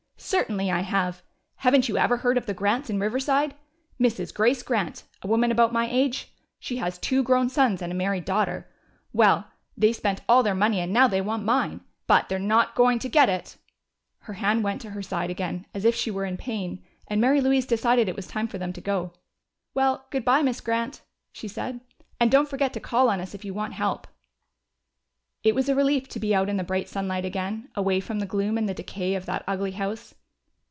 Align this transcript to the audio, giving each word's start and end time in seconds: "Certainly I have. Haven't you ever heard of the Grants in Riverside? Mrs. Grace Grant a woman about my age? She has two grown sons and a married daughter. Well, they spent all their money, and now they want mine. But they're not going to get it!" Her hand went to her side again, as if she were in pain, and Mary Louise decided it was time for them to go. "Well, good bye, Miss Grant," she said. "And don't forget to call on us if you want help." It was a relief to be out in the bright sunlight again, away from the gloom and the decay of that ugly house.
"Certainly 0.23 0.69
I 0.71 0.81
have. 0.81 1.23
Haven't 1.57 1.89
you 1.89 1.97
ever 1.97 2.17
heard 2.17 2.37
of 2.37 2.45
the 2.45 2.53
Grants 2.53 2.89
in 2.91 2.99
Riverside? 3.01 3.53
Mrs. 3.99 4.31
Grace 4.33 4.61
Grant 4.63 5.03
a 5.23 5.27
woman 5.27 5.51
about 5.51 5.73
my 5.73 5.89
age? 5.89 6.31
She 6.59 6.77
has 6.77 6.97
two 6.99 7.21
grown 7.23 7.49
sons 7.49 7.81
and 7.81 7.91
a 7.91 7.95
married 7.95 8.23
daughter. 8.23 8.69
Well, 9.13 9.47
they 9.75 9.91
spent 9.91 10.21
all 10.29 10.41
their 10.43 10.53
money, 10.55 10.79
and 10.79 10.93
now 10.93 11.07
they 11.09 11.19
want 11.21 11.43
mine. 11.43 11.81
But 12.07 12.29
they're 12.29 12.37
not 12.39 12.75
going 12.75 12.99
to 12.99 13.09
get 13.09 13.27
it!" 13.29 13.57
Her 14.19 14.33
hand 14.33 14.63
went 14.63 14.79
to 14.81 14.91
her 14.91 15.01
side 15.01 15.31
again, 15.31 15.65
as 15.73 15.83
if 15.85 15.95
she 15.95 16.11
were 16.11 16.23
in 16.25 16.37
pain, 16.37 16.81
and 17.07 17.19
Mary 17.19 17.41
Louise 17.41 17.65
decided 17.65 18.07
it 18.07 18.15
was 18.15 18.27
time 18.27 18.47
for 18.47 18.59
them 18.59 18.71
to 18.73 18.81
go. 18.81 19.11
"Well, 19.73 20.05
good 20.11 20.23
bye, 20.23 20.43
Miss 20.43 20.61
Grant," 20.61 21.01
she 21.33 21.47
said. 21.49 21.81
"And 22.21 22.29
don't 22.31 22.47
forget 22.49 22.71
to 22.73 22.79
call 22.79 23.09
on 23.09 23.19
us 23.19 23.33
if 23.33 23.43
you 23.43 23.53
want 23.55 23.73
help." 23.73 24.07
It 25.43 25.55
was 25.55 25.67
a 25.67 25.75
relief 25.75 26.07
to 26.09 26.19
be 26.21 26.33
out 26.35 26.47
in 26.49 26.55
the 26.57 26.63
bright 26.63 26.87
sunlight 26.87 27.25
again, 27.25 27.67
away 27.75 27.99
from 27.99 28.19
the 28.19 28.25
gloom 28.27 28.57
and 28.59 28.69
the 28.69 28.75
decay 28.75 29.15
of 29.15 29.25
that 29.25 29.43
ugly 29.47 29.71
house. 29.71 30.13